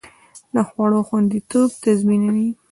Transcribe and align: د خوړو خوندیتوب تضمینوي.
د 0.53 0.55
خوړو 0.67 0.99
خوندیتوب 1.07 1.69
تضمینوي. 1.83 2.49